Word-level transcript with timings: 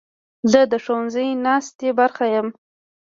زه 0.51 0.61
د 0.71 0.73
ښوونځي 0.83 1.27
ناستې 1.45 1.89
برخه 1.99 2.25
یم. 2.33 2.47